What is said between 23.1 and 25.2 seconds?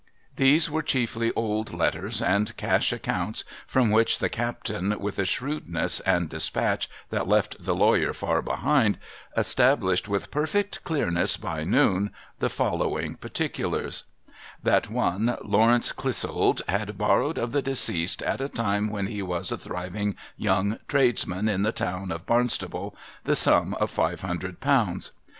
the sum of five hundred pounds.